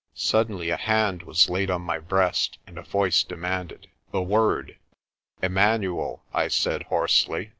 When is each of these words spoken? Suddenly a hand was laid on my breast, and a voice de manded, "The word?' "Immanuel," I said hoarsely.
Suddenly 0.15 0.71
a 0.71 0.77
hand 0.77 1.21
was 1.21 1.47
laid 1.47 1.69
on 1.69 1.83
my 1.83 1.99
breast, 1.99 2.57
and 2.65 2.79
a 2.79 2.81
voice 2.81 3.21
de 3.23 3.35
manded, 3.35 3.85
"The 4.11 4.23
word?' 4.23 4.77
"Immanuel," 5.43 6.23
I 6.33 6.47
said 6.47 6.81
hoarsely. 6.89 7.49